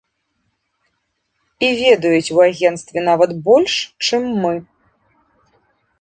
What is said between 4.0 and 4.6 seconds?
чым мы.